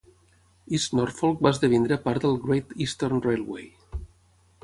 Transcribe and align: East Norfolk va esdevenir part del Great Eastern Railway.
East 0.77 0.95
Norfolk 0.99 1.43
va 1.47 1.51
esdevenir 1.57 1.99
part 2.07 2.25
del 2.25 2.39
Great 2.47 2.73
Eastern 2.87 3.21
Railway. 3.29 3.67